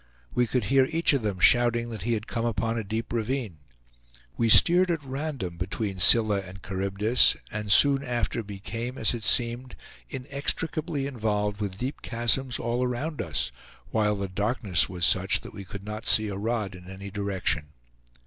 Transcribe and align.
We 0.33 0.47
could 0.47 0.63
hear 0.63 0.85
each 0.89 1.13
of 1.13 1.21
them 1.21 1.37
shouting 1.39 1.91
that 1.91 2.01
he 2.01 2.13
had 2.13 2.25
come 2.25 2.43
upon 2.43 2.75
a 2.75 2.83
deep 2.83 3.13
ravine. 3.13 3.59
We 4.35 4.49
steered 4.49 4.89
at 4.89 5.03
random 5.05 5.57
between 5.57 5.99
Scylla 5.99 6.39
and 6.39 6.59
Charybdis, 6.63 7.35
and 7.51 7.71
soon 7.71 8.03
after 8.03 8.41
became, 8.41 8.97
as 8.97 9.13
it 9.13 9.23
seemed, 9.23 9.75
inextricably 10.09 11.05
involved 11.05 11.61
with 11.61 11.77
deep 11.77 12.01
chasms 12.01 12.57
all 12.57 12.83
around 12.83 13.21
us, 13.21 13.51
while 13.91 14.15
the 14.15 14.27
darkness 14.27 14.89
was 14.89 15.05
such 15.05 15.41
that 15.41 15.53
we 15.53 15.63
could 15.65 15.83
not 15.83 16.07
see 16.07 16.29
a 16.29 16.35
rod 16.35 16.73
in 16.73 16.89
any 16.89 17.11
direction. 17.11 17.67